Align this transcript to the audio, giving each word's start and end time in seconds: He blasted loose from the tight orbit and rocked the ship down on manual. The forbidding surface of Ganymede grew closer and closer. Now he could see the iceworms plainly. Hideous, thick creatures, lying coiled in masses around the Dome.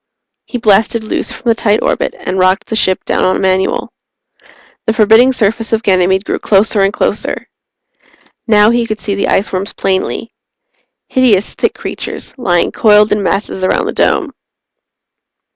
He 0.45 0.57
blasted 0.57 1.03
loose 1.03 1.31
from 1.31 1.43
the 1.47 1.53
tight 1.53 1.83
orbit 1.83 2.15
and 2.17 2.39
rocked 2.39 2.65
the 2.65 2.75
ship 2.75 3.05
down 3.05 3.23
on 3.23 3.39
manual. 3.39 3.93
The 4.87 4.93
forbidding 4.93 5.31
surface 5.31 5.73
of 5.73 5.83
Ganymede 5.83 6.25
grew 6.25 6.39
closer 6.39 6.81
and 6.81 6.91
closer. 6.91 7.47
Now 8.47 8.71
he 8.71 8.87
could 8.87 8.99
see 8.99 9.13
the 9.13 9.27
iceworms 9.29 9.75
plainly. 9.77 10.31
Hideous, 11.09 11.53
thick 11.53 11.75
creatures, 11.75 12.33
lying 12.35 12.71
coiled 12.71 13.11
in 13.11 13.21
masses 13.21 13.63
around 13.63 13.85
the 13.85 13.93
Dome. 13.93 14.33